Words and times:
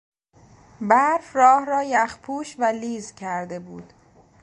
برف 0.81 1.35
راه 1.35 1.65
را 1.65 1.83
یخپوش 1.83 2.55
و 2.59 2.63
لیز 2.63 3.15
کرده 3.15 3.59
بود. 3.59 3.93